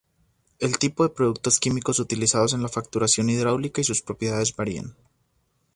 [0.57, 4.95] El tipo de productos químicos utilizados en la fracturación hidráulica y sus propiedades varían.